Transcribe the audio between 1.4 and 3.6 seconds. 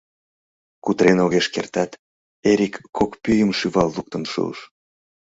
кертат, Эрик кок пӱйым